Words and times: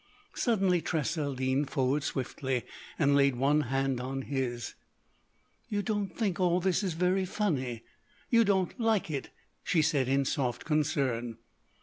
Suddenly 0.33 0.81
Tressa 0.81 1.29
leaned 1.29 1.69
forward 1.69 2.01
swiftly 2.03 2.63
and 2.97 3.15
laid 3.15 3.35
one 3.35 3.61
hand 3.69 3.99
on 4.01 4.23
his. 4.23 4.73
"You 5.69 5.83
don't 5.83 6.17
think 6.17 6.39
all 6.39 6.59
this 6.59 6.81
is 6.81 6.93
very 6.93 7.23
funny. 7.23 7.83
You 8.31 8.43
don't 8.43 8.79
like 8.79 9.11
it," 9.11 9.29
she 9.63 9.83
said 9.83 10.07
in 10.07 10.25
soft 10.25 10.65
concern. 10.65 11.37